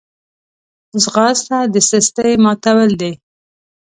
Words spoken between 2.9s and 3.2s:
دي